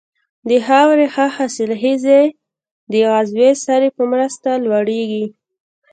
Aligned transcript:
د 0.49 0.51
خاورې 0.65 1.07
ښه 1.13 1.25
حاصلخېزي 1.35 2.21
د 2.91 2.93
عضوي 3.15 3.49
سرې 3.65 3.89
په 3.97 4.03
مرسته 4.13 4.49
لوړیږي. 4.65 5.25